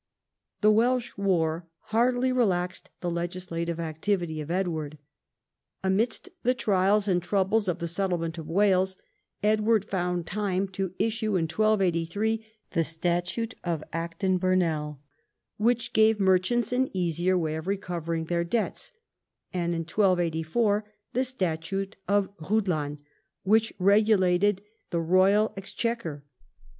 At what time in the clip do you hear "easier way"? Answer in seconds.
16.97-17.55